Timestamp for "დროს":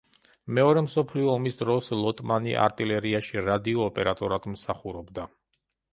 1.59-1.91